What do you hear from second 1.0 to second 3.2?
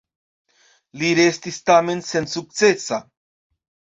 Li restis tamen sensukcesa.